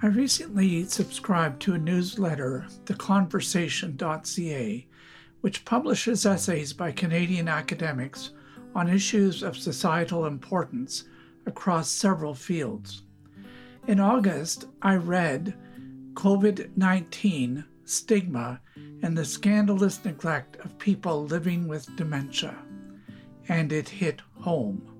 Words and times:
I 0.00 0.06
recently 0.06 0.84
subscribed 0.84 1.60
to 1.62 1.74
a 1.74 1.78
newsletter, 1.78 2.66
theconversation.ca, 2.84 4.86
which 5.40 5.64
publishes 5.64 6.24
essays 6.24 6.72
by 6.72 6.92
Canadian 6.92 7.48
academics 7.48 8.30
on 8.76 8.88
issues 8.88 9.42
of 9.42 9.56
societal 9.56 10.26
importance 10.26 11.02
across 11.46 11.90
several 11.90 12.32
fields. 12.32 13.02
In 13.88 13.98
August, 13.98 14.66
I 14.82 14.94
read 14.94 15.54
COVID 16.14 16.76
19 16.76 17.64
Stigma 17.84 18.60
and 19.02 19.18
the 19.18 19.24
Scandalous 19.24 20.04
Neglect 20.04 20.64
of 20.64 20.78
People 20.78 21.24
Living 21.24 21.66
with 21.66 21.96
Dementia, 21.96 22.56
and 23.48 23.72
it 23.72 23.88
hit 23.88 24.20
home. 24.34 24.94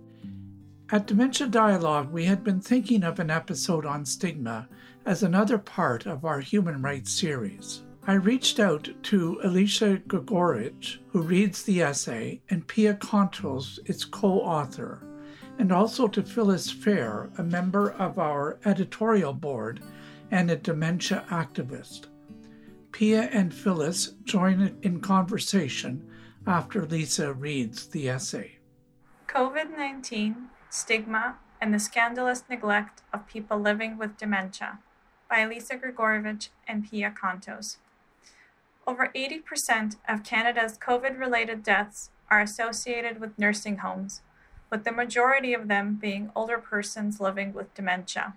At 0.90 1.06
Dementia 1.06 1.46
Dialogue, 1.46 2.10
we 2.10 2.24
had 2.24 2.42
been 2.42 2.60
thinking 2.60 3.04
of 3.04 3.20
an 3.20 3.30
episode 3.30 3.84
on 3.84 4.04
stigma 4.04 4.68
as 5.08 5.22
another 5.22 5.56
part 5.56 6.04
of 6.04 6.26
our 6.26 6.38
human 6.38 6.82
rights 6.82 7.10
series. 7.10 7.82
I 8.06 8.12
reached 8.12 8.60
out 8.60 8.90
to 9.04 9.40
Alicia 9.42 10.02
Grigorovich, 10.06 10.98
who 11.08 11.22
reads 11.22 11.62
the 11.62 11.80
essay, 11.80 12.42
and 12.50 12.68
Pia 12.68 12.92
Kontos, 12.92 13.78
its 13.86 14.04
co 14.04 14.40
author, 14.40 15.02
and 15.58 15.72
also 15.72 16.08
to 16.08 16.22
Phyllis 16.22 16.70
Fehr, 16.70 17.30
a 17.38 17.42
member 17.42 17.92
of 17.92 18.18
our 18.18 18.58
editorial 18.66 19.32
board 19.32 19.80
and 20.30 20.50
a 20.50 20.56
dementia 20.56 21.24
activist. 21.30 22.08
Pia 22.92 23.30
and 23.32 23.54
Phyllis 23.54 24.08
join 24.24 24.76
in 24.82 25.00
conversation 25.00 26.06
after 26.46 26.84
Lisa 26.84 27.32
reads 27.32 27.86
the 27.86 28.10
essay. 28.10 28.58
COVID 29.26 29.74
19, 29.74 30.50
Stigma, 30.68 31.38
and 31.62 31.72
the 31.72 31.78
Scandalous 31.78 32.44
Neglect 32.50 33.00
of 33.14 33.26
People 33.26 33.58
Living 33.58 33.96
with 33.96 34.18
Dementia 34.18 34.80
by 35.28 35.44
Lisa 35.44 35.76
Grigorovich 35.76 36.48
and 36.66 36.88
Pia 36.88 37.10
Kontos. 37.10 37.76
Over 38.86 39.10
80% 39.14 39.96
of 40.08 40.24
Canada's 40.24 40.78
COVID 40.78 41.18
related 41.18 41.62
deaths 41.62 42.10
are 42.30 42.40
associated 42.40 43.20
with 43.20 43.38
nursing 43.38 43.78
homes, 43.78 44.22
with 44.70 44.84
the 44.84 44.92
majority 44.92 45.52
of 45.52 45.68
them 45.68 45.98
being 46.00 46.30
older 46.34 46.58
persons 46.58 47.20
living 47.20 47.52
with 47.52 47.74
dementia. 47.74 48.34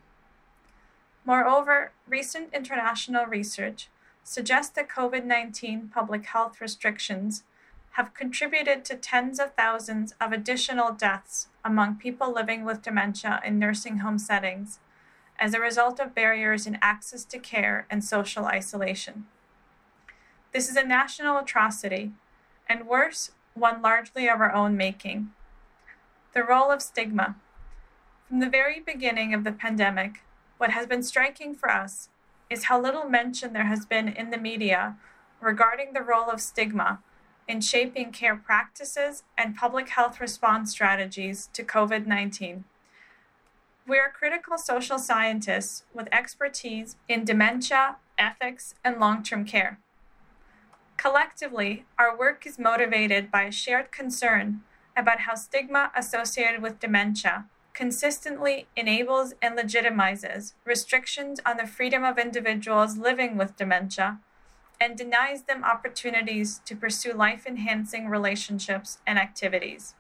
Moreover, 1.26 1.92
recent 2.08 2.54
international 2.54 3.26
research 3.26 3.90
suggests 4.24 4.74
that 4.74 4.90
COVID 4.90 5.24
19 5.24 5.90
public 5.94 6.26
health 6.26 6.60
restrictions 6.60 7.44
have 7.92 8.14
contributed 8.14 8.86
to 8.86 8.96
tens 8.96 9.40
of 9.40 9.54
thousands 9.56 10.14
of 10.20 10.32
additional 10.32 10.92
deaths 10.92 11.48
among 11.64 11.96
people 11.96 12.34
living 12.34 12.64
with 12.64 12.82
dementia 12.82 13.42
in 13.46 13.60
nursing 13.60 13.98
home 13.98 14.18
settings 14.18 14.80
as 15.42 15.56
a 15.56 15.60
result 15.60 16.00
of 16.00 16.14
barriers 16.14 16.68
in 16.68 16.78
access 16.84 17.26
to 17.26 17.40
care 17.40 17.88
and 17.90 18.04
social 18.04 18.46
isolation. 18.46 19.26
This 20.54 20.70
is 20.70 20.76
a 20.78 20.86
national 20.86 21.40
atrocity, 21.40 22.12
and 22.70 22.88
worse, 22.88 23.32
one 23.56 23.82
largely 23.82 24.30
of 24.30 24.40
our 24.40 24.54
own 24.54 24.78
making. 24.78 25.32
The 26.34 26.44
role 26.44 26.70
of 26.70 26.82
stigma. 26.84 27.36
From 28.30 28.40
the 28.40 28.50
very 28.50 28.80
beginning 28.80 29.34
of 29.34 29.44
the 29.44 29.52
pandemic, 29.52 30.22
what 30.60 30.70
has 30.70 30.86
been 30.86 31.02
striking 31.02 31.56
for 31.56 31.70
us 31.72 32.10
is 32.50 32.66
how 32.66 32.80
little 32.80 33.10
mention 33.10 33.54
there 33.54 33.66
has 33.66 33.84
been 33.86 34.10
in 34.10 34.30
the 34.30 34.38
media 34.38 34.96
regarding 35.42 35.94
the 35.94 36.04
role 36.04 36.30
of 36.30 36.40
stigma 36.40 37.00
in 37.48 37.62
shaping 37.62 38.12
care 38.12 38.36
practices 38.36 39.24
and 39.38 39.56
public 39.56 39.90
health 39.90 40.22
response 40.22 40.70
strategies 40.70 41.50
to 41.54 41.64
COVID 41.64 42.06
19. 42.06 42.64
We 43.88 43.98
are 43.98 44.12
critical 44.12 44.58
social 44.58 45.00
scientists 45.00 45.84
with 45.94 46.08
expertise 46.12 46.96
in 47.08 47.26
dementia, 47.26 47.98
ethics, 48.18 48.76
and 48.84 49.00
long 49.00 49.24
term 49.24 49.44
care. 49.44 49.80
Collectively, 50.98 51.86
our 51.98 52.16
work 52.16 52.46
is 52.46 52.60
motivated 52.60 53.32
by 53.32 53.44
a 53.44 53.52
shared 53.52 53.92
concern 53.92 54.62
about 54.96 55.22
how 55.22 55.34
stigma 55.34 55.92
associated 55.96 56.62
with 56.62 56.80
dementia 56.80 57.46
consistently 57.74 58.68
enables 58.76 59.34
and 59.42 59.58
legitimizes 59.58 60.54
restrictions 60.66 61.40
on 61.46 61.58
the 61.58 61.66
freedom 61.66 62.04
of 62.04 62.20
individuals 62.20 62.98
living 62.98 63.38
with 63.38 63.56
dementia 63.56 64.20
and 64.80 64.98
denies 64.98 65.44
them 65.44 65.64
opportunities 65.64 66.60
to 66.66 66.76
pursue 66.76 67.14
life 67.14 67.48
enhancing 67.48 68.08
relationships 68.08 69.00
and 69.08 69.18
activities. 69.18 69.96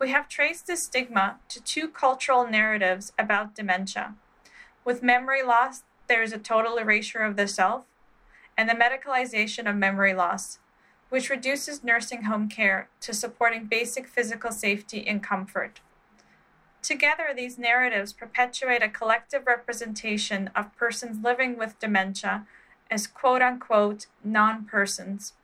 We 0.00 0.08
have 0.12 0.28
traced 0.30 0.66
this 0.66 0.84
stigma 0.84 1.36
to 1.50 1.62
two 1.62 1.86
cultural 1.86 2.48
narratives 2.48 3.12
about 3.18 3.54
dementia. 3.54 4.14
With 4.82 5.02
memory 5.02 5.42
loss, 5.42 5.82
there 6.08 6.22
is 6.22 6.32
a 6.32 6.38
total 6.38 6.78
erasure 6.78 7.18
of 7.18 7.36
the 7.36 7.46
self, 7.46 7.84
and 8.56 8.66
the 8.66 8.74
medicalization 8.74 9.68
of 9.68 9.76
memory 9.76 10.14
loss, 10.14 10.58
which 11.10 11.28
reduces 11.28 11.84
nursing 11.84 12.22
home 12.22 12.48
care 12.48 12.88
to 13.02 13.12
supporting 13.12 13.66
basic 13.66 14.08
physical 14.08 14.52
safety 14.52 15.06
and 15.06 15.22
comfort. 15.22 15.80
Together, 16.80 17.34
these 17.36 17.58
narratives 17.58 18.14
perpetuate 18.14 18.82
a 18.82 18.88
collective 18.88 19.46
representation 19.46 20.48
of 20.56 20.74
persons 20.76 21.22
living 21.22 21.58
with 21.58 21.78
dementia 21.78 22.46
as 22.90 23.06
quote 23.06 23.42
unquote 23.42 24.06
non 24.24 24.64
persons. 24.64 25.34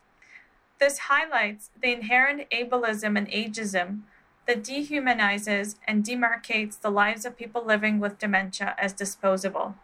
This 0.78 0.98
highlights 1.10 1.70
the 1.78 1.92
inherent 1.92 2.48
ableism 2.50 3.18
and 3.18 3.28
ageism 3.28 4.00
that 4.46 4.62
dehumanizes 4.62 5.76
and 5.86 6.04
demarcates 6.04 6.80
the 6.80 6.90
lives 6.90 7.24
of 7.24 7.36
people 7.36 7.64
living 7.64 7.98
with 7.98 8.18
dementia 8.18 8.74
as 8.78 8.92
disposable. 8.92 9.74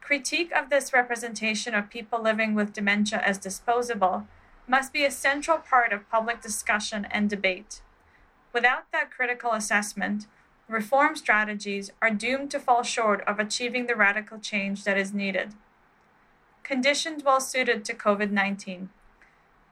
Critique 0.00 0.52
of 0.52 0.70
this 0.70 0.92
representation 0.92 1.74
of 1.74 1.90
people 1.90 2.20
living 2.20 2.54
with 2.54 2.72
dementia 2.72 3.20
as 3.24 3.38
disposable 3.38 4.26
must 4.68 4.92
be 4.92 5.04
a 5.04 5.10
central 5.10 5.58
part 5.58 5.92
of 5.92 6.08
public 6.10 6.40
discussion 6.40 7.06
and 7.10 7.30
debate. 7.30 7.80
Without 8.52 8.90
that 8.92 9.10
critical 9.10 9.52
assessment, 9.52 10.26
reform 10.68 11.14
strategies 11.14 11.92
are 12.02 12.10
doomed 12.10 12.50
to 12.50 12.58
fall 12.58 12.82
short 12.82 13.22
of 13.26 13.38
achieving 13.38 13.86
the 13.86 13.94
radical 13.94 14.38
change 14.38 14.84
that 14.84 14.98
is 14.98 15.14
needed. 15.14 15.54
Conditions 16.62 17.22
well 17.22 17.40
suited 17.40 17.84
to 17.84 17.94
COVID 17.94 18.32
19. 18.32 18.88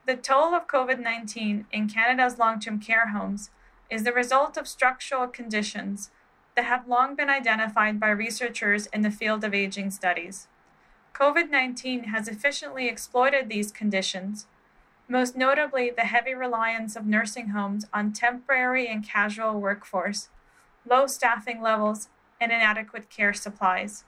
The 0.07 0.17
toll 0.17 0.55
of 0.55 0.69
COVID 0.69 1.01
19 1.01 1.67
in 1.73 1.89
Canada's 1.89 2.39
long 2.39 2.61
term 2.61 2.79
care 2.79 3.09
homes 3.09 3.51
is 3.95 4.03
the 4.03 4.13
result 4.13 4.57
of 4.57 4.67
structural 4.67 5.29
conditions 5.29 6.11
that 6.57 6.65
have 6.65 6.89
long 6.89 7.15
been 7.15 7.31
identified 7.31 8.01
by 8.01 8.11
researchers 8.11 8.87
in 8.87 9.03
the 9.03 9.11
field 9.11 9.45
of 9.45 9.55
aging 9.55 9.89
studies. 9.89 10.49
COVID 11.15 11.49
19 11.49 12.05
has 12.05 12.27
efficiently 12.27 12.89
exploited 12.89 13.49
these 13.49 13.71
conditions, 13.71 14.47
most 15.07 15.37
notably 15.37 15.91
the 15.91 16.03
heavy 16.03 16.35
reliance 16.35 16.97
of 16.97 17.07
nursing 17.07 17.51
homes 17.51 17.87
on 17.93 18.13
temporary 18.13 18.89
and 18.89 19.07
casual 19.07 19.61
workforce, 19.61 20.29
low 20.85 21.07
staffing 21.07 21.63
levels, 21.63 22.09
and 22.41 22.51
inadequate 22.51 23.09
care 23.09 23.33
supplies. 23.33 24.03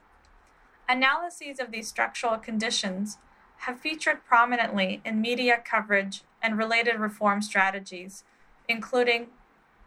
Analyses 0.89 1.61
of 1.61 1.71
these 1.71 1.87
structural 1.87 2.39
conditions 2.39 3.19
have 3.59 3.79
featured 3.79 4.25
prominently 4.27 5.01
in 5.05 5.21
media 5.21 5.63
coverage 5.65 6.23
and 6.43 6.59
related 6.59 6.99
reform 6.99 7.41
strategies, 7.41 8.25
including 8.69 9.29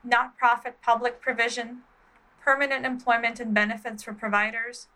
not 0.03 0.37
profit 0.37 0.81
public 0.81 1.21
provision, 1.21 1.79
permanent 2.41 2.85
employment 2.85 3.39
and 3.39 3.53
benefits 3.53 4.03
for 4.03 4.13
providers, 4.13 4.87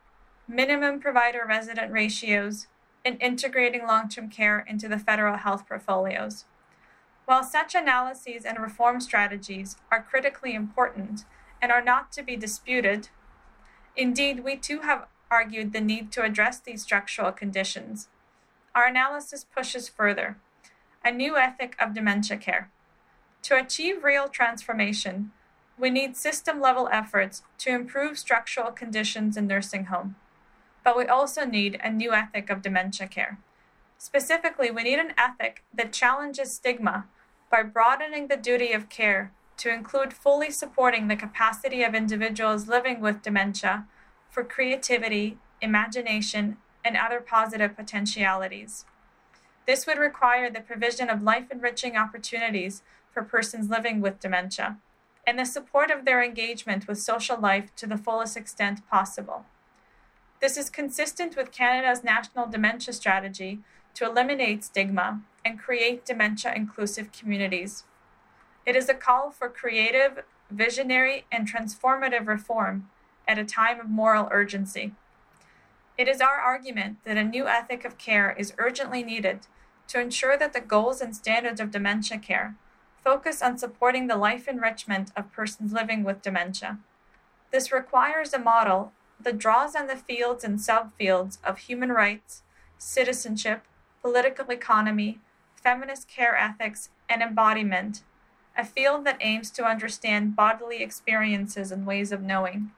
minimum 0.48 1.00
provider 1.00 1.46
resident 1.48 1.92
ratios, 1.92 2.68
and 3.06 3.22
integrating 3.22 3.86
long 3.86 4.08
term 4.08 4.30
care 4.30 4.60
into 4.68 4.88
the 4.88 5.00
federal 5.00 5.38
health 5.38 5.68
portfolios. 5.68 6.46
While 7.26 7.44
such 7.44 7.76
analyses 7.76 8.44
and 8.44 8.60
reform 8.60 9.00
strategies 9.00 9.78
are 9.92 10.04
critically 10.04 10.54
important 10.54 11.26
and 11.62 11.72
are 11.72 11.84
not 11.84 12.12
to 12.14 12.24
be 12.24 12.36
disputed, 12.36 13.10
indeed, 13.96 14.44
we 14.44 14.58
too 14.58 14.82
have 14.82 15.08
argued 15.32 15.74
the 15.74 15.82
need 15.82 16.12
to 16.12 16.24
address 16.24 16.60
these 16.60 16.84
structural 16.84 17.32
conditions. 17.32 18.10
Our 18.76 18.88
analysis 18.88 19.46
pushes 19.46 19.88
further 19.88 20.38
a 21.06 21.12
new 21.12 21.38
ethic 21.38 21.76
of 21.80 21.94
dementia 21.94 22.38
care. 22.38 22.72
To 23.44 23.58
achieve 23.58 24.06
real 24.06 24.30
transformation, 24.30 25.32
we 25.78 25.90
need 25.90 26.16
system 26.16 26.62
level 26.62 26.88
efforts 26.92 27.44
to 27.58 27.72
improve 27.72 28.18
structural 28.18 28.72
conditions 28.72 29.36
in 29.36 29.48
nursing 29.48 29.86
home. 29.86 30.16
But 30.84 30.98
we 30.98 31.06
also 31.06 31.46
need 31.46 31.78
a 31.84 31.90
new 31.90 32.14
ethic 32.14 32.50
of 32.50 32.62
dementia 32.62 33.08
care. 33.08 33.40
Specifically, 33.98 34.72
we 34.72 34.84
need 34.84 35.00
an 35.00 35.14
ethic 35.18 35.64
that 35.74 35.92
challenges 35.92 36.54
stigma 36.54 37.06
by 37.52 37.64
broadening 37.64 38.28
the 38.28 38.38
duty 38.38 38.72
of 38.72 38.90
care 38.90 39.34
to 39.58 39.74
include 39.74 40.14
fully 40.14 40.50
supporting 40.50 41.10
the 41.10 41.16
capacity 41.16 41.84
of 41.84 41.94
individuals 41.94 42.70
living 42.70 43.02
with 43.02 43.22
dementia 43.22 43.86
for 44.30 44.44
creativity, 44.44 45.38
imagination, 45.62 46.58
and 46.84 46.96
other 46.96 47.20
positive 47.20 47.76
potentialities. 47.76 48.86
This 49.66 49.88
would 49.88 49.98
require 49.98 50.50
the 50.50 50.62
provision 50.62 51.10
of 51.10 51.24
life 51.24 51.50
enriching 51.52 51.96
opportunities 51.96 52.82
for 53.12 53.24
persons 53.24 53.70
living 53.70 54.02
with 54.02 54.20
dementia 54.20 54.78
and 55.26 55.40
the 55.40 55.46
support 55.46 55.90
of 55.90 56.04
their 56.04 56.22
engagement 56.22 56.88
with 56.88 57.00
social 57.00 57.40
life 57.40 57.74
to 57.76 57.88
the 57.88 57.98
fullest 57.98 58.36
extent 58.36 58.88
possible. 58.90 59.46
This 60.42 60.58
is 60.58 60.70
consistent 60.70 61.38
with 61.38 61.54
Canada's 61.54 62.04
national 62.04 62.48
dementia 62.48 62.94
strategy 62.94 63.60
to 63.94 64.06
eliminate 64.06 64.66
stigma 64.66 65.22
and 65.46 65.60
create 65.60 66.04
dementia 66.04 66.54
inclusive 66.54 67.14
communities. 67.14 67.86
It 68.66 68.76
is 68.76 68.90
a 68.90 68.94
call 68.94 69.32
for 69.32 69.48
creative, 69.48 70.24
visionary, 70.52 71.26
and 71.32 71.48
transformative 71.48 72.28
reform 72.28 72.90
at 73.26 73.38
a 73.38 73.46
time 73.46 73.80
of 73.80 73.90
moral 73.90 74.28
urgency. 74.32 74.94
It 75.98 76.08
is 76.08 76.22
our 76.22 76.40
argument 76.40 76.98
that 77.06 77.18
a 77.18 77.24
new 77.24 77.48
ethic 77.48 77.86
of 77.86 77.98
care 77.98 78.36
is 78.38 78.54
urgently 78.58 79.04
needed 79.04 79.42
to 79.88 80.00
ensure 80.00 80.38
that 80.38 80.54
the 80.54 80.62
goals 80.62 81.02
and 81.02 81.16
standards 81.16 81.60
of 81.60 81.72
dementia 81.72 82.18
care 82.18 82.56
focus 83.04 83.42
on 83.42 83.58
supporting 83.58 84.08
the 84.08 84.16
life 84.16 84.48
enrichment 84.48 85.12
of 85.16 85.32
persons 85.32 85.74
living 85.74 86.04
with 86.04 86.22
dementia. 86.22 86.80
This 87.52 87.72
requires 87.72 88.34
a 88.34 88.40
model 88.40 88.94
that 89.20 89.38
draws 89.38 89.76
on 89.76 89.88
the 89.88 89.96
fields 89.96 90.44
and 90.44 90.58
subfields 90.58 91.38
of 91.44 91.58
human 91.60 91.92
rights, 91.92 92.44
citizenship, 92.78 93.64
political 94.02 94.50
economy, 94.50 95.20
feminist 95.56 96.08
care 96.08 96.36
ethics, 96.36 96.90
and 97.10 97.22
embodiment, 97.22 98.02
a 98.58 98.66
field 98.66 99.06
that 99.06 99.18
aims 99.22 99.50
to 99.52 99.66
understand 99.66 100.36
bodily 100.36 100.82
experiences 100.82 101.72
and 101.72 101.86
ways 101.86 102.12
of 102.12 102.22
knowing. 102.22 102.72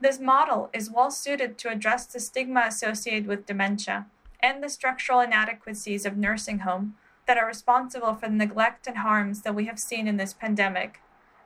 This 0.00 0.18
model 0.18 0.70
is 0.72 0.90
well 0.90 1.10
suited 1.10 1.56
to 1.58 1.70
address 1.70 2.06
the 2.06 2.20
stigma 2.20 2.64
associated 2.66 3.26
with 3.26 3.46
dementia 3.46 4.06
and 4.44 4.62
the 4.62 4.68
structural 4.68 5.20
inadequacies 5.20 6.04
of 6.04 6.18
nursing 6.18 6.58
home 6.58 6.94
that 7.26 7.38
are 7.38 7.46
responsible 7.46 8.12
for 8.12 8.28
the 8.28 8.34
neglect 8.34 8.86
and 8.86 8.98
harms 8.98 9.40
that 9.40 9.54
we 9.54 9.64
have 9.64 9.78
seen 9.78 10.06
in 10.06 10.18
this 10.18 10.34
pandemic, 10.34 11.00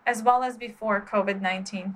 as 0.04 0.20
well 0.20 0.42
as 0.42 0.56
before 0.56 1.00
COVID 1.00 1.40
19. 1.40 1.94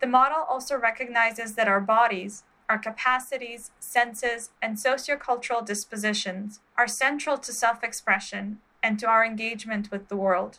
The 0.00 0.06
model 0.06 0.44
also 0.48 0.78
recognizes 0.78 1.54
that 1.54 1.66
our 1.66 1.80
bodies, 1.80 2.44
our 2.68 2.78
capacities, 2.78 3.72
senses, 3.80 4.50
and 4.62 4.76
sociocultural 4.76 5.66
dispositions 5.66 6.60
are 6.78 6.86
central 6.86 7.36
to 7.38 7.52
self 7.52 7.82
expression 7.82 8.60
and 8.84 8.96
to 9.00 9.08
our 9.08 9.24
engagement 9.24 9.90
with 9.90 10.06
the 10.06 10.16
world. 10.16 10.58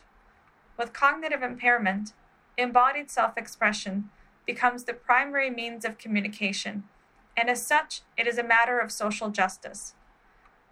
With 0.78 0.92
cognitive 0.92 1.42
impairment, 1.42 2.12
embodied 2.58 3.10
self 3.10 3.38
expression 3.38 4.10
becomes 4.46 4.84
the 4.84 4.94
primary 4.94 5.50
means 5.50 5.86
of 5.86 5.98
communication, 5.98 6.84
and 7.38 7.50
as 7.50 7.66
such, 7.66 8.02
it 8.18 8.28
is 8.28 8.38
a 8.38 8.44
matter 8.44 8.80
of 8.80 8.92
social 8.92 9.30
justice. 9.30 9.94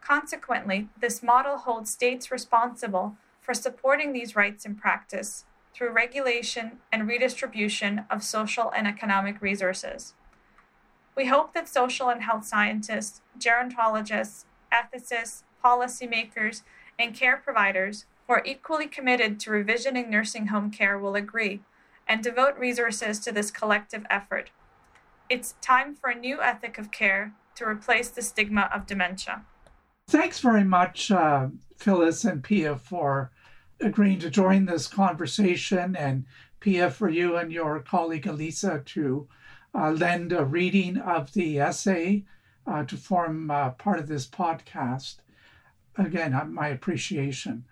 Consequently, 0.01 0.89
this 1.00 1.23
model 1.23 1.57
holds 1.57 1.91
states 1.91 2.31
responsible 2.31 3.15
for 3.41 3.53
supporting 3.53 4.13
these 4.13 4.35
rights 4.35 4.65
in 4.65 4.75
practice 4.75 5.45
through 5.73 5.91
regulation 5.91 6.79
and 6.91 7.07
redistribution 7.07 8.06
of 8.09 8.23
social 8.23 8.71
and 8.75 8.88
economic 8.88 9.41
resources. 9.41 10.13
We 11.15 11.25
hope 11.25 11.53
that 11.53 11.67
social 11.67 12.09
and 12.09 12.23
health 12.23 12.45
scientists, 12.45 13.21
gerontologists, 13.38 14.45
ethicists, 14.71 15.44
policymakers, 15.63 16.61
and 16.97 17.13
care 17.13 17.38
providers 17.38 18.06
who 18.27 18.33
are 18.33 18.44
equally 18.45 18.88
committed 18.88 19.39
to 19.39 19.51
revisioning 19.51 20.09
nursing 20.09 20.47
home 20.47 20.71
care 20.71 20.97
will 20.97 21.15
agree 21.15 21.61
and 22.07 22.23
devote 22.23 22.57
resources 22.57 23.19
to 23.19 23.31
this 23.31 23.51
collective 23.51 24.06
effort. 24.09 24.50
It's 25.30 25.54
time 25.62 25.94
for 25.94 26.10
a 26.10 26.16
new 26.16 26.42
ethic 26.42 26.80
of 26.80 26.90
care 26.92 27.34
to 27.54 27.66
replace 27.66 28.10
the 28.10 28.24
stigma 28.24 28.68
of 28.74 28.88
dementia. 28.88 29.46
Thanks 30.08 30.40
very 30.40 30.64
much, 30.64 31.12
uh, 31.12 31.50
Phyllis 31.78 32.26
and 32.26 32.44
Pia, 32.44 32.76
for 32.76 33.31
agreeing 33.80 34.18
to 34.20 34.31
join 34.31 34.66
this 34.66 34.88
conversation, 34.88 35.96
and 35.96 36.26
Pia, 36.60 36.90
for 36.90 37.10
you 37.10 37.38
and 37.38 37.52
your 37.52 37.80
colleague 37.80 38.26
Elisa 38.26 38.81
to 38.86 39.28
uh, 39.76 39.92
lend 39.92 40.34
a 40.34 40.44
reading 40.44 40.98
of 40.98 41.34
the 41.34 41.60
essay 41.60 42.26
uh, 42.66 42.84
to 42.86 42.98
form 42.98 43.52
uh, 43.52 43.70
part 43.72 44.00
of 44.00 44.08
this 44.08 44.28
podcast. 44.28 45.18
Again, 45.96 46.34
uh, 46.34 46.46
my 46.46 46.70
appreciation. 46.70 47.66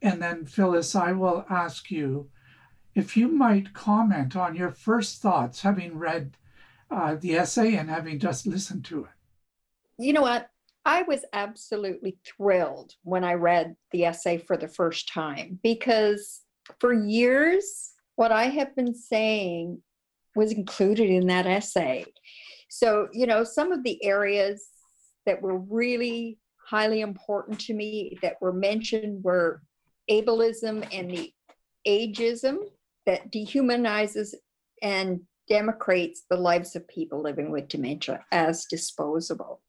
And 0.00 0.22
then, 0.22 0.44
Phyllis, 0.46 0.94
I 0.94 1.10
will 1.12 1.44
ask 1.50 1.90
you 1.90 2.30
if 2.94 3.16
you 3.16 3.26
might 3.26 3.74
comment 3.74 4.36
on 4.36 4.54
your 4.54 4.70
first 4.70 5.20
thoughts 5.20 5.62
having 5.62 5.98
read 5.98 6.36
uh, 6.92 7.16
the 7.20 7.36
essay 7.36 7.76
and 7.76 7.88
having 7.88 8.18
just 8.18 8.46
listened 8.46 8.84
to 8.84 9.04
it. 9.04 9.10
You 9.98 10.12
know 10.12 10.22
what? 10.22 10.48
I 10.84 11.02
was 11.02 11.24
absolutely 11.32 12.18
thrilled 12.26 12.94
when 13.04 13.24
I 13.24 13.34
read 13.34 13.76
the 13.92 14.04
essay 14.04 14.38
for 14.38 14.56
the 14.56 14.68
first 14.68 15.08
time 15.08 15.58
because 15.62 16.42
for 16.80 16.92
years, 16.92 17.92
what 18.16 18.32
I 18.32 18.44
have 18.44 18.74
been 18.74 18.94
saying 18.94 19.80
was 20.34 20.52
included 20.52 21.08
in 21.08 21.28
that 21.28 21.46
essay. 21.46 22.04
So, 22.68 23.08
you 23.12 23.26
know, 23.26 23.44
some 23.44 23.70
of 23.70 23.84
the 23.84 24.02
areas 24.04 24.68
that 25.24 25.40
were 25.40 25.58
really 25.58 26.38
highly 26.66 27.00
important 27.00 27.60
to 27.60 27.74
me 27.74 28.18
that 28.22 28.40
were 28.40 28.52
mentioned 28.52 29.22
were 29.22 29.62
ableism 30.10 30.86
and 30.92 31.10
the 31.10 31.32
ageism 31.86 32.58
that 33.06 33.30
dehumanizes 33.30 34.34
and 34.82 35.20
denigrates 35.50 36.20
the 36.28 36.36
lives 36.36 36.76
of 36.76 36.86
people 36.88 37.22
living 37.22 37.50
with 37.50 37.68
dementia 37.68 38.24
as 38.30 38.64
disposable. 38.66 39.60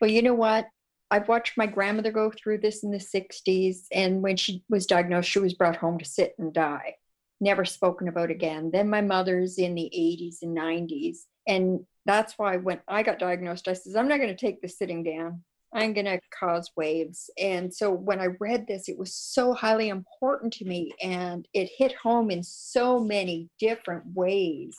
Well, 0.00 0.10
you 0.10 0.22
know 0.22 0.34
what? 0.34 0.66
I've 1.10 1.28
watched 1.28 1.56
my 1.56 1.66
grandmother 1.66 2.10
go 2.10 2.30
through 2.30 2.58
this 2.58 2.82
in 2.82 2.90
the 2.90 2.98
60s, 2.98 3.86
and 3.92 4.22
when 4.22 4.36
she 4.36 4.64
was 4.68 4.86
diagnosed, 4.86 5.30
she 5.30 5.38
was 5.38 5.54
brought 5.54 5.76
home 5.76 5.98
to 5.98 6.04
sit 6.04 6.34
and 6.38 6.52
die, 6.52 6.96
never 7.40 7.64
spoken 7.64 8.08
about 8.08 8.30
again. 8.30 8.70
Then 8.72 8.90
my 8.90 9.00
mother's 9.00 9.58
in 9.58 9.74
the 9.74 9.90
80s 9.94 10.42
and 10.42 10.56
90s, 10.56 11.18
and 11.46 11.86
that's 12.06 12.38
why 12.38 12.56
when 12.56 12.80
I 12.88 13.02
got 13.02 13.18
diagnosed, 13.18 13.68
I 13.68 13.74
says, 13.74 13.96
I'm 13.96 14.08
not 14.08 14.18
going 14.18 14.28
to 14.28 14.34
take 14.34 14.60
the 14.60 14.68
sitting 14.68 15.04
down. 15.04 15.42
I'm 15.74 15.92
going 15.92 16.06
to 16.06 16.20
cause 16.38 16.70
waves. 16.76 17.28
And 17.38 17.74
so 17.74 17.90
when 17.90 18.20
I 18.20 18.28
read 18.38 18.66
this, 18.66 18.88
it 18.88 18.96
was 18.96 19.14
so 19.14 19.52
highly 19.52 19.88
important 19.88 20.52
to 20.54 20.64
me 20.64 20.92
and 21.02 21.46
it 21.52 21.70
hit 21.76 21.94
home 21.96 22.30
in 22.30 22.42
so 22.42 23.00
many 23.00 23.50
different 23.58 24.04
ways. 24.14 24.76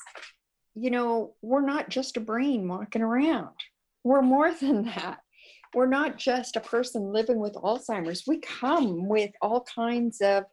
You 0.74 0.92
know, 0.92 1.36
we're 1.42 1.66
not 1.66 1.90
just 1.90 2.18
a 2.18 2.22
brain 2.22 2.68
walking 2.68 3.02
around, 3.02 3.56
we're 4.04 4.22
more 4.22 4.54
than 4.60 4.86
that. 4.86 5.20
We're 5.74 5.88
not 5.88 6.18
just 6.18 6.56
a 6.56 6.62
person 6.62 7.12
living 7.12 7.40
with 7.40 7.54
Alzheimer's. 7.56 8.24
We 8.26 8.40
come 8.40 9.10
with 9.10 9.32
all 9.42 9.66
kinds 9.76 10.22
of 10.22 10.46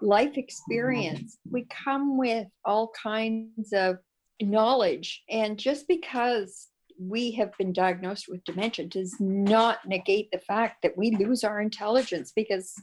life 0.00 0.38
experience, 0.38 1.36
we 1.50 1.66
come 1.84 2.16
with 2.16 2.46
all 2.64 2.90
kinds 3.00 3.74
of 3.74 3.98
knowledge. 4.40 5.22
And 5.28 5.58
just 5.58 5.86
because 5.86 6.68
we 6.98 7.32
have 7.32 7.56
been 7.58 7.72
diagnosed 7.72 8.26
with 8.28 8.44
dementia 8.44 8.86
does 8.86 9.16
not 9.20 9.78
negate 9.86 10.30
the 10.30 10.38
fact 10.38 10.82
that 10.82 10.96
we 10.96 11.10
lose 11.12 11.44
our 11.44 11.60
intelligence 11.60 12.32
because 12.34 12.74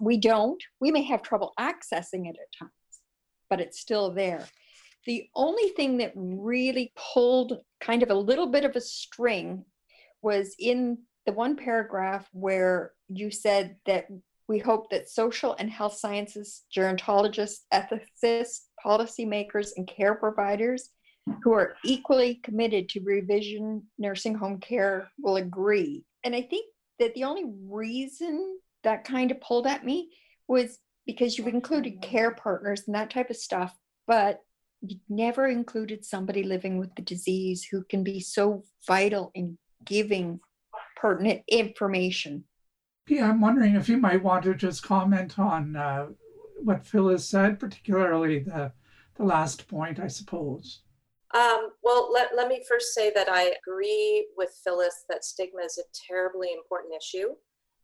we 0.00 0.16
don't. 0.16 0.62
We 0.80 0.90
may 0.90 1.02
have 1.02 1.22
trouble 1.22 1.52
accessing 1.58 2.28
it 2.28 2.36
at 2.40 2.58
times, 2.58 2.72
but 3.48 3.60
it's 3.60 3.80
still 3.80 4.12
there. 4.12 4.46
The 5.06 5.28
only 5.34 5.68
thing 5.70 5.98
that 5.98 6.12
really 6.14 6.92
pulled 6.96 7.58
kind 7.80 8.02
of 8.02 8.10
a 8.10 8.14
little 8.14 8.46
bit 8.46 8.64
of 8.64 8.74
a 8.74 8.80
string 8.80 9.64
was 10.22 10.54
in 10.58 10.98
the 11.26 11.32
one 11.32 11.56
paragraph 11.56 12.28
where 12.32 12.92
you 13.08 13.30
said 13.30 13.76
that 13.86 14.06
we 14.48 14.58
hope 14.58 14.90
that 14.90 15.08
social 15.08 15.54
and 15.58 15.70
health 15.70 15.96
sciences, 15.96 16.64
gerontologists, 16.74 17.60
ethicists, 17.72 18.60
policymakers, 18.84 19.70
and 19.76 19.86
care 19.86 20.14
providers 20.14 20.90
who 21.42 21.52
are 21.52 21.74
equally 21.84 22.36
committed 22.36 22.88
to 22.88 23.00
revision 23.00 23.82
nursing 23.98 24.34
home 24.34 24.58
care 24.58 25.10
will 25.18 25.36
agree. 25.36 26.04
And 26.22 26.34
I 26.34 26.42
think 26.42 26.66
that 26.98 27.14
the 27.14 27.24
only 27.24 27.44
reason 27.68 28.58
that 28.82 29.04
kind 29.04 29.30
of 29.30 29.40
pulled 29.40 29.66
at 29.66 29.84
me 29.84 30.10
was 30.48 30.78
because 31.06 31.38
you 31.38 31.46
included 31.46 32.02
care 32.02 32.32
partners 32.32 32.82
and 32.86 32.94
that 32.94 33.10
type 33.10 33.30
of 33.30 33.36
stuff, 33.36 33.76
but 34.06 34.40
you 34.82 34.96
never 35.08 35.46
included 35.46 36.04
somebody 36.04 36.42
living 36.42 36.78
with 36.78 36.94
the 36.94 37.02
disease 37.02 37.64
who 37.64 37.84
can 37.84 38.04
be 38.04 38.20
so 38.20 38.64
vital 38.86 39.30
in 39.34 39.58
giving 39.84 40.40
pertinent 40.96 41.42
information. 41.48 42.44
Yeah, 43.08 43.28
I'm 43.28 43.40
wondering 43.40 43.74
if 43.74 43.88
you 43.88 43.98
might 43.98 44.22
want 44.22 44.44
to 44.44 44.54
just 44.54 44.82
comment 44.82 45.38
on 45.38 45.76
uh, 45.76 46.06
what 46.62 46.86
Phyllis 46.86 47.28
said, 47.28 47.60
particularly 47.60 48.40
the, 48.40 48.72
the 49.16 49.24
last 49.24 49.68
point, 49.68 50.00
I 50.00 50.08
suppose. 50.08 50.80
Um, 51.34 51.70
well, 51.82 52.10
let, 52.12 52.30
let 52.36 52.48
me 52.48 52.62
first 52.68 52.94
say 52.94 53.10
that 53.14 53.28
I 53.28 53.52
agree 53.58 54.28
with 54.36 54.56
Phyllis 54.62 55.04
that 55.08 55.24
stigma 55.24 55.62
is 55.62 55.78
a 55.78 55.90
terribly 56.08 56.50
important 56.52 56.94
issue. 56.94 57.30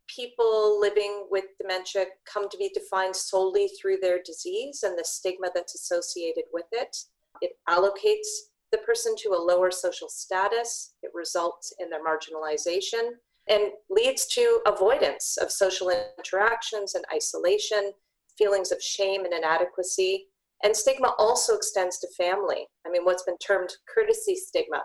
People 0.06 0.80
living 0.80 1.26
with 1.30 1.46
dementia 1.60 2.06
come 2.32 2.48
to 2.48 2.56
be 2.56 2.70
defined 2.72 3.14
solely 3.14 3.68
through 3.68 3.98
their 4.00 4.20
disease 4.24 4.84
and 4.84 4.96
the 4.96 5.04
stigma 5.04 5.48
that's 5.52 5.74
associated 5.74 6.44
with 6.52 6.66
it. 6.70 6.96
It 7.42 7.52
allocates 7.68 8.50
the 8.70 8.78
person 8.78 9.16
to 9.18 9.30
a 9.30 9.42
lower 9.42 9.72
social 9.72 10.08
status, 10.08 10.94
it 11.02 11.10
results 11.12 11.72
in 11.80 11.90
their 11.90 12.04
marginalization, 12.04 13.10
and 13.48 13.72
leads 13.88 14.26
to 14.26 14.60
avoidance 14.66 15.36
of 15.40 15.50
social 15.50 15.90
interactions 15.90 16.94
and 16.94 17.04
isolation, 17.12 17.92
feelings 18.38 18.70
of 18.70 18.80
shame 18.80 19.24
and 19.24 19.34
inadequacy, 19.34 20.28
and 20.62 20.76
stigma 20.76 21.14
also 21.18 21.54
extends 21.54 21.98
to 21.98 22.08
family. 22.16 22.66
I 22.86 22.90
mean, 22.90 23.04
what's 23.04 23.22
been 23.22 23.38
termed 23.38 23.70
courtesy 23.92 24.36
stigma 24.36 24.82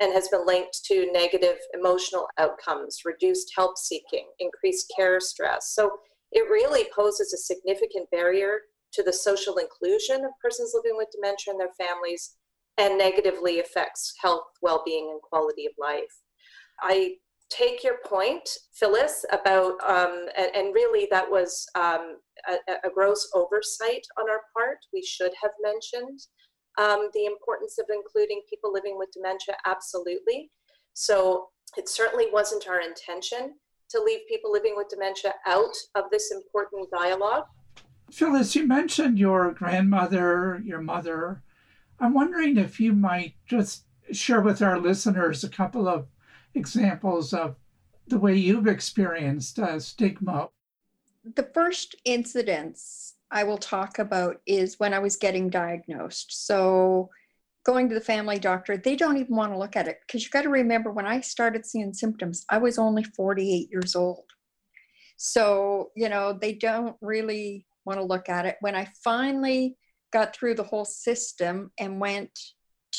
and 0.00 0.12
has 0.12 0.28
been 0.28 0.46
linked 0.46 0.84
to 0.86 1.10
negative 1.12 1.56
emotional 1.74 2.28
outcomes, 2.38 3.00
reduced 3.04 3.52
help 3.56 3.78
seeking, 3.78 4.26
increased 4.38 4.92
care 4.96 5.18
stress. 5.20 5.72
So 5.74 5.90
it 6.32 6.50
really 6.50 6.86
poses 6.94 7.32
a 7.32 7.38
significant 7.38 8.10
barrier 8.10 8.58
to 8.92 9.02
the 9.02 9.12
social 9.12 9.56
inclusion 9.56 10.24
of 10.24 10.30
persons 10.40 10.72
living 10.74 10.96
with 10.96 11.08
dementia 11.12 11.52
and 11.52 11.60
their 11.60 11.72
families 11.78 12.36
and 12.78 12.98
negatively 12.98 13.60
affects 13.60 14.14
health, 14.22 14.44
well 14.60 14.82
being, 14.84 15.08
and 15.10 15.20
quality 15.22 15.66
of 15.66 15.72
life. 15.78 16.04
I 16.80 17.16
take 17.50 17.84
your 17.84 17.98
point, 18.04 18.48
Phyllis, 18.74 19.24
about, 19.32 19.74
um, 19.86 20.26
and, 20.36 20.50
and, 20.54 20.74
really 20.74 21.06
that 21.10 21.30
was 21.30 21.66
um, 21.74 22.16
a, 22.48 22.88
a, 22.88 22.90
gross 22.92 23.30
oversight 23.34 24.04
on 24.18 24.28
our 24.28 24.40
part. 24.56 24.78
We 24.92 25.02
should 25.02 25.32
have 25.40 25.52
mentioned 25.62 26.20
um, 26.78 27.08
the 27.14 27.26
importance 27.26 27.78
of 27.78 27.86
including 27.88 28.42
people 28.50 28.72
living 28.72 28.98
with 28.98 29.10
dementia, 29.12 29.56
absolutely. 29.64 30.50
So 30.94 31.48
it 31.76 31.88
certainly 31.88 32.26
wasn't 32.32 32.68
our 32.68 32.80
intention 32.80 33.54
to 33.90 34.02
leave 34.02 34.20
people 34.28 34.52
living 34.52 34.74
with 34.76 34.88
dementia 34.88 35.34
out 35.46 35.74
of 35.94 36.04
this 36.10 36.32
important 36.32 36.90
dialogue. 36.90 37.44
Phyllis, 38.10 38.54
you 38.54 38.66
mentioned 38.66 39.18
your 39.18 39.52
grandmother, 39.52 40.60
your 40.64 40.80
mother. 40.80 41.42
I'm 42.00 42.12
wondering 42.12 42.56
if 42.56 42.78
you 42.80 42.92
might 42.92 43.34
just 43.46 43.84
share 44.12 44.40
with 44.40 44.62
our 44.62 44.78
listeners 44.78 45.42
a 45.42 45.48
couple 45.48 45.88
of 45.88 46.06
examples 46.56 47.32
of 47.32 47.56
the 48.08 48.18
way 48.18 48.34
you've 48.34 48.66
experienced 48.66 49.58
uh, 49.58 49.78
stigma. 49.78 50.48
The 51.34 51.50
first 51.54 51.96
incidents 52.04 53.14
I 53.30 53.44
will 53.44 53.58
talk 53.58 53.98
about 53.98 54.40
is 54.46 54.78
when 54.78 54.94
I 54.94 55.00
was 55.00 55.16
getting 55.16 55.50
diagnosed. 55.50 56.46
So, 56.46 57.10
going 57.64 57.88
to 57.88 57.96
the 57.96 58.00
family 58.00 58.38
doctor, 58.38 58.76
they 58.76 58.94
don't 58.94 59.16
even 59.16 59.34
want 59.34 59.52
to 59.52 59.58
look 59.58 59.74
at 59.74 59.88
it 59.88 59.98
because 60.06 60.22
you 60.22 60.30
got 60.30 60.42
to 60.42 60.48
remember 60.48 60.92
when 60.92 61.06
I 61.06 61.20
started 61.20 61.66
seeing 61.66 61.92
symptoms, 61.92 62.44
I 62.48 62.58
was 62.58 62.78
only 62.78 63.02
48 63.02 63.68
years 63.72 63.96
old. 63.96 64.24
So, 65.16 65.90
you 65.96 66.08
know, 66.08 66.32
they 66.32 66.52
don't 66.52 66.96
really 67.00 67.66
want 67.84 67.98
to 67.98 68.04
look 68.04 68.28
at 68.28 68.46
it. 68.46 68.56
When 68.60 68.76
I 68.76 68.88
finally 69.02 69.76
got 70.12 70.34
through 70.34 70.54
the 70.54 70.62
whole 70.62 70.84
system 70.84 71.72
and 71.78 72.00
went 72.00 72.38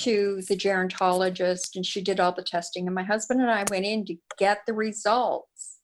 to 0.03 0.41
the 0.47 0.55
gerontologist 0.55 1.75
and 1.75 1.85
she 1.85 2.01
did 2.01 2.19
all 2.19 2.31
the 2.31 2.43
testing, 2.43 2.87
and 2.87 2.95
my 2.95 3.03
husband 3.03 3.41
and 3.41 3.51
I 3.51 3.65
went 3.69 3.85
in 3.85 4.05
to 4.05 4.15
get 4.37 4.59
the 4.65 4.73
results 4.73 5.77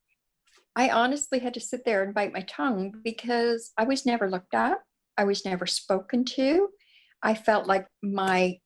I 0.75 0.89
honestly 0.89 1.39
had 1.39 1.53
to 1.53 1.59
sit 1.59 1.85
there 1.85 2.03
and 2.03 2.13
bite 2.13 2.33
my 2.33 2.41
tongue 2.41 2.99
because 3.03 3.71
I 3.77 3.83
was 3.83 4.05
never 4.05 4.29
looked 4.29 4.53
at. 4.53 4.79
I 5.17 5.23
was 5.25 5.45
never 5.45 5.67
spoken 5.67 6.25
to. 6.25 6.69
I 7.21 7.35
felt 7.35 7.67
like 7.67 7.87
my 8.01 8.59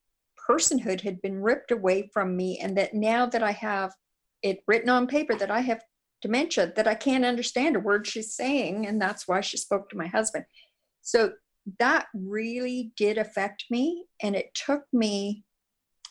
personhood 0.49 1.01
had 1.01 1.21
been 1.21 1.41
ripped 1.41 1.71
away 1.71 2.09
from 2.13 2.37
me, 2.37 2.59
and 2.59 2.77
that 2.77 2.93
now 2.93 3.25
that 3.25 3.43
I 3.43 3.51
have 3.51 3.93
it 4.41 4.59
written 4.67 4.89
on 4.89 5.07
paper 5.07 5.35
that 5.35 5.51
I 5.51 5.59
have 5.61 5.83
dementia, 6.21 6.71
that 6.75 6.87
I 6.87 6.95
can't 6.95 7.25
understand 7.25 7.75
a 7.75 7.81
word 7.81 8.07
she's 8.07 8.33
saying, 8.33 8.87
and 8.87 9.01
that's 9.01 9.27
why 9.27 9.41
she 9.41 9.57
spoke 9.57 9.89
to 9.89 9.97
my 9.97 10.07
husband. 10.07 10.45
So 11.01 11.33
that 11.79 12.07
really 12.13 12.91
did 12.95 13.17
affect 13.17 13.65
me, 13.69 14.05
and 14.21 14.35
it 14.35 14.53
took 14.53 14.83
me, 14.93 15.43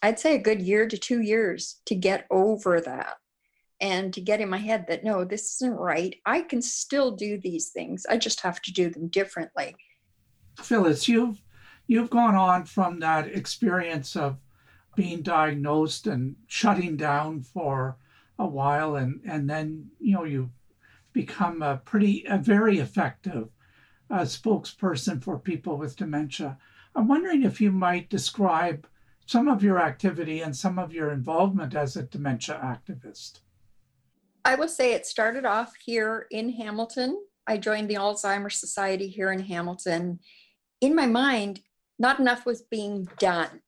I'd 0.03 0.19
say, 0.19 0.35
a 0.35 0.43
good 0.43 0.61
year 0.61 0.87
to 0.87 0.99
two 0.99 1.23
years 1.23 1.81
to 1.87 1.95
get 1.95 2.27
over 2.31 2.81
that 2.81 3.15
and 3.81 4.13
to 4.15 4.21
get 4.21 4.41
in 4.41 4.49
my 4.49 4.59
head 4.59 4.87
that 4.89 5.05
no, 5.05 5.25
this 5.25 5.55
isn't 5.57 5.75
right. 5.75 6.17
I 6.25 6.43
can 6.43 6.63
still 6.63 7.11
do 7.13 7.39
these 7.39 7.71
things. 7.71 8.07
I 8.09 8.17
just 8.17 8.41
have 8.41 8.61
to 8.63 8.73
do 8.73 8.91
them 8.91 9.09
differently. 9.09 9.77
Phyllis, 10.63 11.09
you've 11.09 11.43
you've 11.87 12.11
gone 12.11 12.35
on 12.35 12.65
from 12.65 13.01
that 13.01 13.29
experience 13.29 14.17
of 14.17 14.39
being 14.95 15.23
diagnosed 15.23 16.07
and 16.07 16.37
shutting 16.47 16.97
down 16.97 17.43
for 17.43 17.99
a 18.39 18.47
while 18.47 18.97
and 18.97 19.21
and 19.27 19.49
then 19.49 19.87
you 19.99 20.15
know 20.15 20.25
you 20.25 20.51
become 21.13 21.63
a 21.63 21.77
pretty 21.85 22.25
a 22.29 22.37
very 22.37 22.79
effective 22.79 23.49
uh, 24.11 24.21
spokesperson 24.21 25.23
for 25.23 25.39
people 25.39 25.77
with 25.77 25.97
dementia. 25.97 26.59
I'm 26.95 27.09
wondering 27.09 27.43
if 27.43 27.61
you 27.61 27.73
might 27.73 28.09
describe 28.09 28.87
some 29.27 29.49
of 29.49 29.63
your 29.63 29.81
activity 29.81 30.41
and 30.41 30.57
some 30.57 30.79
of 30.79 30.93
your 30.93 31.11
involvement 31.11 31.75
as 31.75 31.97
a 31.97 32.05
dementia 32.05 32.61
activist. 32.63 33.41
I 34.45 34.55
will 34.55 34.69
say 34.69 34.93
it 34.93 35.07
started 35.07 35.45
off 35.45 35.75
here 35.85 36.27
in 36.31 36.51
Hamilton. 36.51 37.21
I 37.47 37.57
joined 37.57 37.91
the 37.91 37.97
Alzheimer's 37.97 38.59
Society 38.59 39.09
here 39.09 39.33
in 39.33 39.41
Hamilton. 39.41 40.21
In 40.81 40.95
my 40.95 41.07
mind, 41.07 41.61
not 41.99 42.21
enough 42.21 42.47
was 42.47 42.63
being 42.63 43.09
done. 43.19 43.61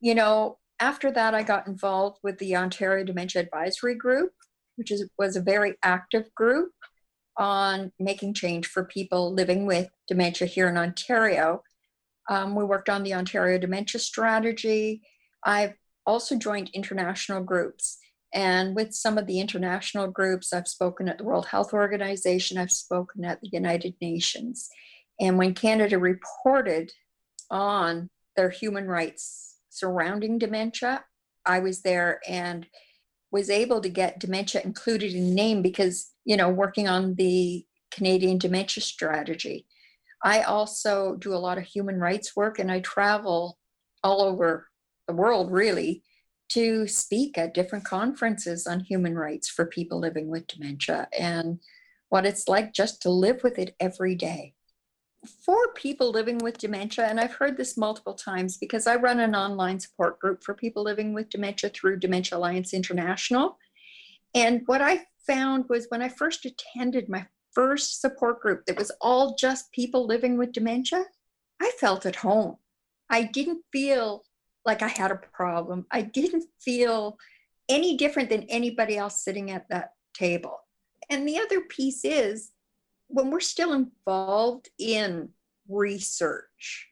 You 0.00 0.14
know, 0.14 0.58
after 0.80 1.12
that, 1.12 1.34
I 1.34 1.42
got 1.42 1.66
involved 1.66 2.18
with 2.22 2.38
the 2.38 2.56
Ontario 2.56 3.04
Dementia 3.04 3.42
Advisory 3.42 3.94
Group, 3.94 4.32
which 4.76 4.90
is, 4.90 5.08
was 5.18 5.36
a 5.36 5.42
very 5.42 5.74
active 5.82 6.34
group 6.34 6.72
on 7.36 7.92
making 7.98 8.34
change 8.34 8.66
for 8.66 8.84
people 8.84 9.32
living 9.32 9.66
with 9.66 9.88
dementia 10.08 10.46
here 10.46 10.68
in 10.68 10.76
Ontario. 10.76 11.62
Um, 12.28 12.54
we 12.54 12.64
worked 12.64 12.88
on 12.88 13.02
the 13.02 13.14
Ontario 13.14 13.58
Dementia 13.58 14.00
Strategy. 14.00 15.02
I've 15.44 15.74
also 16.06 16.36
joined 16.36 16.70
international 16.74 17.42
groups 17.42 17.98
and 18.32 18.74
with 18.74 18.94
some 18.94 19.18
of 19.18 19.26
the 19.26 19.40
international 19.40 20.08
groups, 20.08 20.52
I've 20.52 20.68
spoken 20.68 21.08
at 21.08 21.18
the 21.18 21.24
World 21.24 21.46
Health 21.46 21.74
Organization, 21.74 22.56
I've 22.56 22.72
spoken 22.72 23.24
at 23.24 23.40
the 23.40 23.50
United 23.52 23.94
Nations. 24.00 24.70
And 25.20 25.36
when 25.36 25.54
Canada 25.54 25.98
reported 25.98 26.92
on 27.50 28.08
their 28.36 28.48
human 28.48 28.86
rights 28.86 29.58
surrounding 29.68 30.38
dementia, 30.38 31.04
I 31.44 31.58
was 31.58 31.82
there 31.82 32.20
and 32.26 32.66
was 33.32 33.50
able 33.50 33.80
to 33.80 33.88
get 33.88 34.20
dementia 34.20 34.60
included 34.62 35.14
in 35.14 35.34
name 35.34 35.62
because, 35.62 36.12
you 36.24 36.36
know, 36.36 36.50
working 36.50 36.86
on 36.86 37.14
the 37.14 37.64
Canadian 37.90 38.38
dementia 38.38 38.82
strategy. 38.82 39.66
I 40.22 40.42
also 40.42 41.16
do 41.16 41.34
a 41.34 41.40
lot 41.40 41.58
of 41.58 41.64
human 41.64 41.98
rights 41.98 42.36
work 42.36 42.58
and 42.58 42.70
I 42.70 42.80
travel 42.80 43.58
all 44.04 44.20
over 44.20 44.68
the 45.08 45.14
world 45.14 45.50
really 45.50 46.04
to 46.50 46.86
speak 46.86 47.38
at 47.38 47.54
different 47.54 47.84
conferences 47.84 48.66
on 48.66 48.80
human 48.80 49.16
rights 49.16 49.48
for 49.48 49.64
people 49.64 49.98
living 49.98 50.28
with 50.28 50.46
dementia 50.46 51.08
and 51.18 51.58
what 52.10 52.26
it's 52.26 52.46
like 52.46 52.74
just 52.74 53.00
to 53.02 53.10
live 53.10 53.42
with 53.42 53.58
it 53.58 53.74
every 53.80 54.14
day. 54.14 54.54
For 55.44 55.72
people 55.74 56.10
living 56.10 56.38
with 56.38 56.58
dementia, 56.58 57.06
and 57.06 57.20
I've 57.20 57.34
heard 57.34 57.56
this 57.56 57.76
multiple 57.76 58.14
times 58.14 58.56
because 58.56 58.86
I 58.86 58.96
run 58.96 59.20
an 59.20 59.36
online 59.36 59.78
support 59.78 60.18
group 60.18 60.42
for 60.42 60.54
people 60.54 60.82
living 60.82 61.14
with 61.14 61.30
dementia 61.30 61.70
through 61.70 62.00
Dementia 62.00 62.38
Alliance 62.38 62.74
International. 62.74 63.58
And 64.34 64.62
what 64.66 64.82
I 64.82 65.06
found 65.26 65.66
was 65.68 65.86
when 65.88 66.02
I 66.02 66.08
first 66.08 66.44
attended 66.44 67.08
my 67.08 67.26
first 67.52 68.00
support 68.00 68.40
group 68.40 68.66
that 68.66 68.78
was 68.78 68.90
all 69.00 69.36
just 69.36 69.70
people 69.72 70.06
living 70.06 70.38
with 70.38 70.52
dementia, 70.52 71.04
I 71.60 71.70
felt 71.78 72.06
at 72.06 72.16
home. 72.16 72.56
I 73.10 73.24
didn't 73.24 73.62
feel 73.72 74.24
like 74.64 74.82
I 74.82 74.88
had 74.88 75.10
a 75.10 75.16
problem. 75.16 75.86
I 75.90 76.02
didn't 76.02 76.44
feel 76.60 77.18
any 77.68 77.96
different 77.96 78.30
than 78.30 78.44
anybody 78.44 78.96
else 78.96 79.22
sitting 79.22 79.50
at 79.50 79.68
that 79.68 79.92
table. 80.14 80.58
And 81.10 81.28
the 81.28 81.38
other 81.38 81.60
piece 81.60 82.04
is 82.04 82.51
when 83.12 83.30
we're 83.30 83.40
still 83.40 83.72
involved 83.72 84.70
in 84.78 85.28
research, 85.68 86.88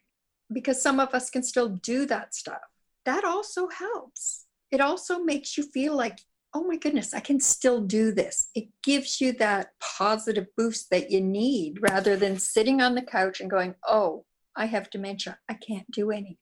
because 0.53 0.81
some 0.81 1.01
of 1.01 1.15
us 1.15 1.31
can 1.31 1.43
still 1.43 1.69
do 1.69 2.07
that 2.07 2.35
stuff, 2.35 2.61
that 3.05 3.25
also 3.25 3.69
helps. 3.69 4.47
It 4.71 4.81
also 4.81 5.19
makes 5.19 5.57
you 5.57 5.65
feel 5.65 5.97
like, 5.97 6.19
oh 6.53 6.65
my 6.65 6.77
goodness, 6.77 7.15
I 7.15 7.21
can 7.21 7.41
still 7.41 7.81
do 7.81 8.13
this. 8.13 8.51
It 8.55 8.69
gives 8.83 9.21
you 9.21 9.33
that 9.35 9.73
positive 9.81 10.47
boost 10.57 10.91
that 10.91 11.11
you 11.11 11.21
need 11.21 11.79
rather 11.81 12.17
than 12.17 12.39
sitting 12.39 12.81
on 12.81 12.95
the 12.95 13.03
couch 13.03 13.41
and 13.41 13.51
going, 13.51 13.75
oh, 13.87 14.25
I 14.57 14.67
have 14.67 14.91
dementia. 14.91 15.39
I 15.49 15.55
can't 15.55 15.91
do 15.91 16.11
anything. 16.11 16.37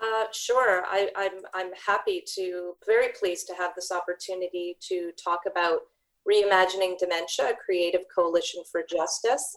Uh, 0.00 0.24
sure, 0.32 0.82
I, 0.86 1.10
I'm, 1.16 1.42
I'm 1.54 1.72
happy 1.74 2.24
to, 2.34 2.74
very 2.86 3.08
pleased 3.08 3.46
to 3.48 3.54
have 3.54 3.72
this 3.76 3.92
opportunity 3.92 4.76
to 4.88 5.12
talk 5.22 5.40
about 5.46 5.80
Reimagining 6.28 6.98
Dementia, 6.98 7.50
a 7.50 7.56
creative 7.64 8.02
coalition 8.14 8.62
for 8.70 8.82
justice. 8.88 9.56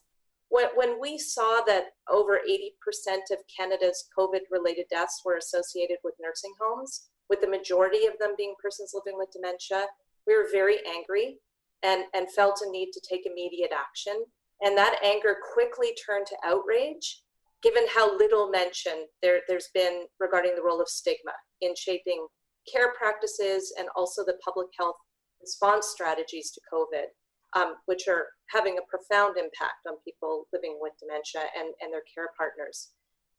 When, 0.49 0.67
when 0.75 0.99
we 0.99 1.17
saw 1.17 1.61
that 1.67 1.91
over 2.09 2.39
80% 2.47 3.31
of 3.31 3.39
Canada's 3.55 4.07
COVID 4.17 4.41
related 4.51 4.85
deaths 4.89 5.21
were 5.25 5.37
associated 5.37 5.97
with 6.03 6.13
nursing 6.21 6.53
homes, 6.59 7.09
with 7.29 7.41
the 7.41 7.49
majority 7.49 8.05
of 8.05 8.17
them 8.19 8.33
being 8.37 8.55
persons 8.61 8.91
living 8.93 9.17
with 9.17 9.31
dementia, 9.31 9.87
we 10.27 10.35
were 10.35 10.47
very 10.51 10.77
angry 10.87 11.39
and, 11.83 12.03
and 12.13 12.31
felt 12.31 12.61
a 12.65 12.71
need 12.71 12.91
to 12.91 13.01
take 13.07 13.25
immediate 13.25 13.71
action. 13.71 14.23
And 14.61 14.77
that 14.77 14.99
anger 15.03 15.37
quickly 15.53 15.95
turned 16.05 16.27
to 16.27 16.37
outrage 16.43 17.23
given 17.65 17.85
how 17.93 18.15
little 18.15 18.49
mention 18.49 19.07
there, 19.23 19.39
there's 19.47 19.69
been 19.73 20.05
regarding 20.19 20.55
the 20.55 20.61
role 20.61 20.79
of 20.79 20.87
stigma 20.87 21.31
in 21.61 21.73
shaping 21.75 22.27
care 22.71 22.93
practices 22.93 23.73
and 23.79 23.87
also 23.95 24.23
the 24.23 24.37
public 24.43 24.67
health 24.77 24.95
response 25.41 25.87
strategies 25.87 26.51
to 26.51 26.61
COVID, 26.71 27.07
um, 27.55 27.75
which 27.85 28.07
are 28.07 28.27
having 28.49 28.77
a 28.77 28.89
profound 28.89 29.37
impact 29.37 29.85
on 29.87 29.95
people 30.03 30.47
living 30.53 30.77
with 30.81 30.93
dementia 30.99 31.49
and, 31.57 31.73
and 31.81 31.93
their 31.93 32.03
care 32.13 32.29
partners. 32.37 32.89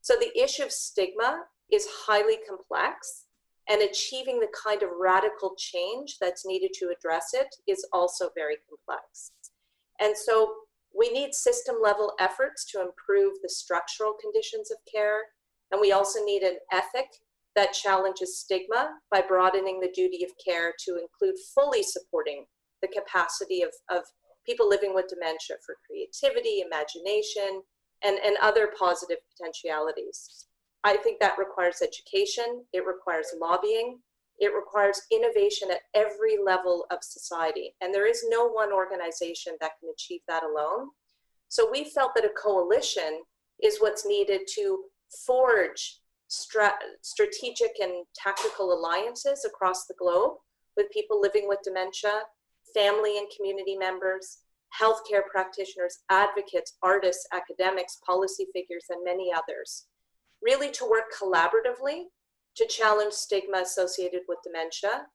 So 0.01 0.15
the 0.15 0.37
issue 0.41 0.63
of 0.63 0.71
stigma 0.71 1.43
is 1.71 1.87
highly 2.07 2.37
complex. 2.47 3.25
and 3.69 3.81
achieving 3.81 4.39
the 4.39 4.47
kind 4.65 4.81
of 4.81 4.89
radical 4.99 5.53
change 5.57 6.17
that's 6.21 6.45
needed 6.45 6.71
to 6.73 6.93
address 6.95 7.33
it 7.33 7.47
is 7.67 7.85
also 7.91 8.29
very 8.35 8.57
complex. 8.69 9.31
And 9.99 10.15
so 10.15 10.53
we 10.97 11.09
need 11.09 11.33
system 11.33 11.75
level 11.81 12.13
efforts 12.19 12.65
to 12.71 12.81
improve 12.81 13.33
the 13.43 13.49
structural 13.49 14.13
conditions 14.21 14.71
of 14.71 14.77
care. 14.91 15.19
And 15.71 15.81
we 15.81 15.91
also 15.91 16.23
need 16.23 16.43
an 16.43 16.57
ethic 16.71 17.07
that 17.57 17.73
challenges 17.73 18.39
stigma 18.39 18.91
by 19.09 19.19
broadening 19.19 19.79
the 19.79 19.91
duty 19.93 20.23
of 20.23 20.29
care 20.43 20.73
to 20.85 20.99
include 21.01 21.35
fully 21.55 21.81
supporting 21.81 22.45
the 22.83 22.87
capacity 22.87 23.63
of, 23.63 23.71
of 23.89 24.03
people 24.45 24.69
living 24.69 24.93
with 24.93 25.07
dementia 25.09 25.57
for 25.65 25.75
creativity, 25.85 26.61
imagination, 26.61 27.63
and, 28.03 28.19
and 28.23 28.37
other 28.41 28.71
positive 28.79 29.17
potentialities. 29.35 30.45
I 30.83 30.97
think 30.97 31.19
that 31.19 31.39
requires 31.39 31.81
education, 31.81 32.63
it 32.73 32.85
requires 32.85 33.33
lobbying, 33.41 33.99
it 34.37 34.53
requires 34.55 35.01
innovation 35.11 35.69
at 35.71 35.81
every 35.95 36.37
level 36.45 36.85
of 36.91 36.99
society. 37.01 37.73
And 37.81 37.91
there 37.91 38.07
is 38.07 38.23
no 38.29 38.47
one 38.47 38.71
organization 38.71 39.53
that 39.61 39.71
can 39.79 39.89
achieve 39.91 40.21
that 40.27 40.43
alone. 40.43 40.89
So 41.49 41.67
we 41.71 41.85
felt 41.85 42.13
that 42.13 42.23
a 42.23 42.29
coalition 42.29 43.23
is 43.63 43.79
what's 43.79 44.05
needed 44.05 44.41
to 44.53 44.83
forge 45.25 46.01
stra- 46.27 46.79
strategic 47.01 47.71
and 47.81 48.05
tactical 48.15 48.73
alliances 48.73 49.45
across 49.45 49.85
the 49.85 49.95
globe 49.97 50.33
with 50.75 50.91
people 50.91 51.19
living 51.19 51.47
with 51.47 51.59
dementia, 51.63 52.21
family 52.73 53.17
and 53.17 53.27
community 53.35 53.75
members, 53.75 54.39
healthcare 54.79 55.25
practitioners, 55.31 55.99
advocates, 56.09 56.77
artists, 56.83 57.25
academics, 57.33 57.97
policy 58.05 58.47
figures, 58.53 58.85
and 58.89 59.03
many 59.03 59.31
others. 59.33 59.87
Really 60.41 60.71
to 60.71 60.89
work 60.89 61.05
collaboratively 61.19 62.03
to 62.57 62.67
challenge 62.67 63.13
stigma 63.13 63.59
associated 63.59 64.21
with 64.27 64.39
dementia 64.43 65.07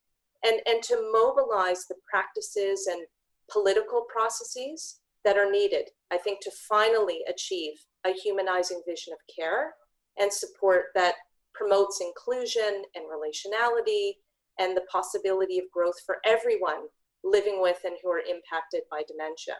and, 0.45 0.61
and 0.66 0.83
to 0.83 1.11
mobilize 1.12 1.87
the 1.87 1.95
practices 2.11 2.88
and 2.90 3.02
political 3.50 4.04
processes 4.12 5.00
that 5.25 5.37
are 5.37 5.50
needed, 5.50 5.90
I 6.11 6.19
think, 6.19 6.40
to 6.40 6.50
finally 6.69 7.21
achieve 7.28 7.75
a 8.04 8.12
humanizing 8.12 8.83
vision 8.87 9.12
of 9.12 9.19
care 9.35 9.75
and 10.19 10.33
support 10.33 10.87
that 10.95 11.14
promotes 11.54 12.00
inclusion 12.00 12.83
and 12.95 13.04
relationality 13.07 14.12
and 14.59 14.76
the 14.76 14.87
possibility 14.90 15.59
of 15.59 15.71
growth 15.73 16.00
for 16.04 16.19
everyone 16.25 16.87
living 17.25 17.61
with 17.61 17.78
and 17.85 17.97
who 18.02 18.11
are 18.11 18.21
impacted 18.21 18.83
by 18.90 19.02
dementia. 19.07 19.54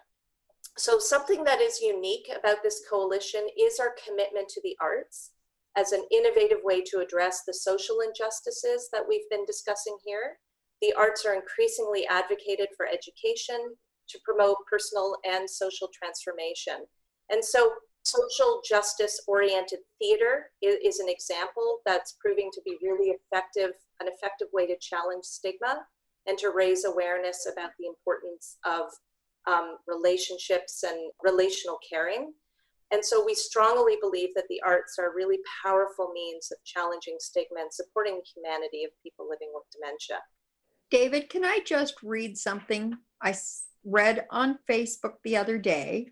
So, 0.77 0.99
something 0.99 1.45
that 1.45 1.61
is 1.61 1.81
unique 1.81 2.31
about 2.37 2.63
this 2.63 2.83
coalition 2.89 3.47
is 3.59 3.79
our 3.79 3.95
commitment 4.07 4.49
to 4.49 4.61
the 4.63 4.77
arts 4.81 5.33
as 5.77 5.93
an 5.93 6.05
innovative 6.11 6.59
way 6.63 6.83
to 6.83 7.01
address 7.01 7.43
the 7.47 7.55
social 7.55 8.01
injustices 8.01 8.89
that 8.93 9.05
we've 9.09 9.29
been 9.31 9.45
discussing 9.45 9.97
here. 10.05 10.39
The 10.81 10.93
arts 10.95 11.25
are 11.25 11.35
increasingly 11.35 12.07
advocated 12.07 12.69
for 12.77 12.87
education 12.87 13.75
to 14.09 14.19
promote 14.25 14.57
personal 14.71 15.17
and 15.25 15.49
social 15.49 15.89
transformation. 15.93 16.87
And 17.31 17.45
so, 17.45 17.73
social 18.05 18.61
justice 18.69 19.21
oriented 19.27 19.79
theater 19.99 20.51
is, 20.61 20.77
is, 20.85 20.99
an 20.99 21.09
example 21.09 21.79
that's 21.87 22.17
proving 22.21 22.51
to 22.53 22.61
be 22.65 22.77
really 22.83 23.15
effective, 23.15 23.71
an 24.01 24.09
effective 24.09 24.49
way 24.53 24.67
to 24.67 24.77
challenge 24.81 25.25
stigma 25.25 25.85
and 26.27 26.37
to 26.39 26.51
raise 26.55 26.85
awareness 26.85 27.47
about 27.53 27.71
the 27.79 27.87
importance 27.87 28.57
of 28.65 28.87
um, 29.47 29.77
relationships 29.87 30.85
and 30.85 31.11
relational 31.23 31.79
caring 31.89 32.33
and 32.93 33.03
so 33.03 33.25
we 33.25 33.35
strongly 33.35 33.97
believe 34.01 34.35
that 34.35 34.45
the 34.51 34.61
arts 34.65 34.99
are 34.99 35.15
really 35.17 35.39
powerful 35.65 36.13
means 36.13 36.53
of 36.53 36.59
challenging 36.65 37.17
stigma 37.19 37.61
and 37.61 37.73
supporting 37.73 38.17
the 38.17 38.23
humanity 38.35 38.85
of 38.85 38.91
people 39.03 39.27
living 39.29 39.49
with 39.55 39.65
dementia. 39.73 40.19
David, 40.91 41.31
can 41.31 41.43
I 41.43 41.61
just 41.65 41.95
read 42.03 42.37
something 42.37 42.95
I 43.23 43.35
read 43.83 44.27
on 44.31 44.59
Facebook 44.71 45.15
the 45.25 45.39
other 45.39 45.57
day? 45.57 46.11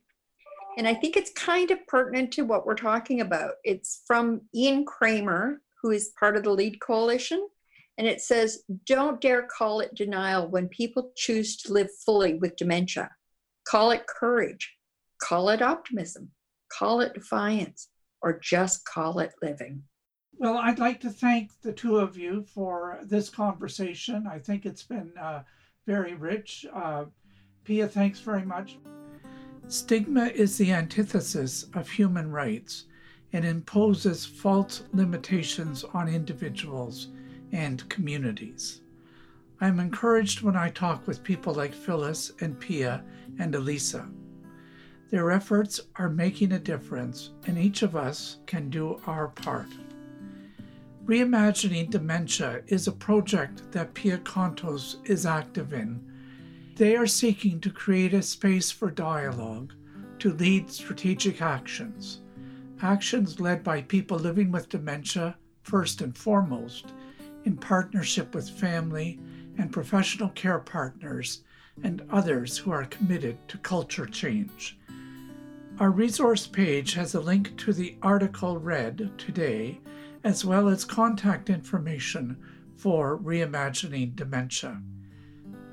And 0.76 0.86
I 0.86 0.94
think 0.94 1.16
it's 1.16 1.32
kind 1.32 1.70
of 1.70 1.86
pertinent 1.86 2.32
to 2.32 2.42
what 2.42 2.66
we're 2.66 2.74
talking 2.74 3.20
about. 3.20 3.54
It's 3.64 4.02
from 4.06 4.42
Ian 4.54 4.84
Kremer, 4.84 5.60
who 5.82 5.90
is 5.90 6.12
part 6.18 6.36
of 6.36 6.44
the 6.44 6.50
LEAD 6.50 6.80
Coalition. 6.80 7.48
And 7.98 8.06
it 8.06 8.20
says, 8.20 8.62
Don't 8.86 9.20
dare 9.20 9.46
call 9.46 9.80
it 9.80 9.94
denial 9.94 10.48
when 10.48 10.68
people 10.68 11.12
choose 11.16 11.56
to 11.58 11.72
live 11.72 11.88
fully 12.04 12.34
with 12.34 12.56
dementia. 12.56 13.10
Call 13.66 13.90
it 13.90 14.06
courage, 14.06 14.74
call 15.22 15.50
it 15.50 15.60
optimism, 15.60 16.30
call 16.72 17.00
it 17.00 17.14
defiance, 17.14 17.88
or 18.22 18.38
just 18.38 18.84
call 18.84 19.18
it 19.18 19.32
living. 19.42 19.82
Well, 20.38 20.56
I'd 20.56 20.78
like 20.78 21.00
to 21.00 21.10
thank 21.10 21.50
the 21.60 21.72
two 21.72 21.98
of 21.98 22.16
you 22.16 22.44
for 22.54 23.00
this 23.02 23.28
conversation. 23.28 24.26
I 24.26 24.38
think 24.38 24.64
it's 24.64 24.82
been 24.82 25.12
uh, 25.20 25.42
very 25.86 26.14
rich. 26.14 26.64
Uh, 26.72 27.04
Pia, 27.64 27.86
thanks 27.86 28.20
very 28.20 28.44
much. 28.44 28.78
Stigma 29.70 30.24
is 30.26 30.58
the 30.58 30.72
antithesis 30.72 31.66
of 31.74 31.88
human 31.88 32.32
rights 32.32 32.86
and 33.32 33.44
imposes 33.44 34.26
false 34.26 34.82
limitations 34.92 35.84
on 35.94 36.08
individuals 36.08 37.06
and 37.52 37.88
communities. 37.88 38.80
I'm 39.60 39.78
encouraged 39.78 40.42
when 40.42 40.56
I 40.56 40.70
talk 40.70 41.06
with 41.06 41.22
people 41.22 41.54
like 41.54 41.72
Phyllis 41.72 42.32
and 42.40 42.58
Pia 42.58 43.04
and 43.38 43.54
Elisa. 43.54 44.08
Their 45.08 45.30
efforts 45.30 45.80
are 45.94 46.08
making 46.08 46.50
a 46.50 46.58
difference, 46.58 47.30
and 47.46 47.56
each 47.56 47.82
of 47.82 47.94
us 47.94 48.38
can 48.46 48.70
do 48.70 49.00
our 49.06 49.28
part. 49.28 49.68
Reimagining 51.04 51.90
Dementia 51.90 52.62
is 52.66 52.88
a 52.88 52.92
project 52.92 53.70
that 53.70 53.94
Pia 53.94 54.18
Kontos 54.18 54.96
is 55.08 55.26
active 55.26 55.72
in. 55.72 56.04
They 56.80 56.96
are 56.96 57.06
seeking 57.06 57.60
to 57.60 57.70
create 57.70 58.14
a 58.14 58.22
space 58.22 58.70
for 58.70 58.90
dialogue 58.90 59.74
to 60.18 60.32
lead 60.32 60.70
strategic 60.70 61.42
actions. 61.42 62.22
Actions 62.80 63.38
led 63.38 63.62
by 63.62 63.82
people 63.82 64.18
living 64.18 64.50
with 64.50 64.70
dementia, 64.70 65.36
first 65.62 66.00
and 66.00 66.16
foremost, 66.16 66.94
in 67.44 67.58
partnership 67.58 68.34
with 68.34 68.48
family 68.48 69.20
and 69.58 69.70
professional 69.70 70.30
care 70.30 70.58
partners 70.58 71.42
and 71.82 72.00
others 72.08 72.56
who 72.56 72.70
are 72.70 72.86
committed 72.86 73.36
to 73.48 73.58
culture 73.58 74.06
change. 74.06 74.78
Our 75.80 75.90
resource 75.90 76.46
page 76.46 76.94
has 76.94 77.14
a 77.14 77.20
link 77.20 77.58
to 77.58 77.74
the 77.74 77.98
article 78.00 78.56
read 78.56 79.10
today, 79.18 79.80
as 80.24 80.46
well 80.46 80.66
as 80.66 80.86
contact 80.86 81.50
information 81.50 82.38
for 82.78 83.18
Reimagining 83.18 84.16
Dementia. 84.16 84.80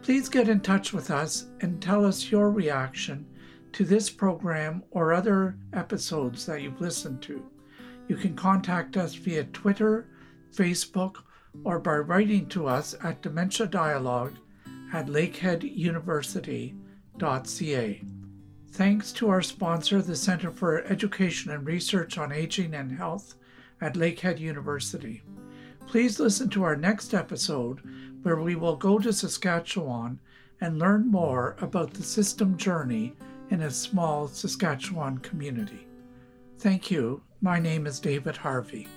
Please 0.07 0.29
get 0.29 0.47
in 0.47 0.61
touch 0.61 0.93
with 0.93 1.11
us 1.11 1.47
and 1.59 1.81
tell 1.81 2.05
us 2.05 2.31
your 2.31 2.49
reaction 2.49 3.25
to 3.73 3.83
this 3.83 4.09
program 4.09 4.81
or 4.91 5.11
other 5.11 5.57
episodes 5.73 6.45
that 6.45 6.61
you've 6.61 6.79
listened 6.79 7.21
to. 7.23 7.45
You 8.07 8.15
can 8.15 8.33
contact 8.33 8.95
us 8.95 9.15
via 9.15 9.43
Twitter, 9.43 10.07
Facebook, 10.55 11.17
or 11.65 11.79
by 11.79 11.97
writing 11.97 12.47
to 12.47 12.67
us 12.67 12.95
at 13.03 13.21
Dementia 13.21 13.67
Dialogue 13.67 14.31
at 14.93 15.07
lakeheaduniversity.ca. 15.07 18.01
Thanks 18.71 19.11
to 19.11 19.29
our 19.29 19.41
sponsor, 19.41 20.01
the 20.01 20.15
Center 20.15 20.51
for 20.51 20.85
Education 20.85 21.51
and 21.51 21.67
Research 21.67 22.17
on 22.17 22.31
Aging 22.31 22.75
and 22.75 22.93
Health 22.93 23.35
at 23.81 23.95
Lakehead 23.95 24.39
University. 24.39 25.21
Please 25.85 26.17
listen 26.17 26.49
to 26.49 26.63
our 26.63 26.77
next 26.77 27.13
episode 27.13 27.81
where 28.23 28.37
we 28.37 28.55
will 28.55 28.75
go 28.75 28.99
to 28.99 29.13
Saskatchewan 29.13 30.19
and 30.61 30.79
learn 30.79 31.09
more 31.09 31.55
about 31.61 31.93
the 31.93 32.03
system 32.03 32.57
journey 32.57 33.13
in 33.49 33.61
a 33.61 33.71
small 33.71 34.27
Saskatchewan 34.27 35.19
community. 35.19 35.87
Thank 36.59 36.89
you. 36.89 37.21
My 37.41 37.59
name 37.59 37.85
is 37.85 37.99
David 37.99 38.35
Harvey. 38.35 38.87